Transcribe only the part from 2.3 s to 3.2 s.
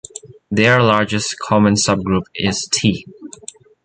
is "T".